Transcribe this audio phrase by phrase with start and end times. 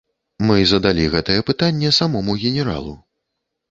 [0.51, 3.01] Мы задалі гэтае пытанне самому генералу.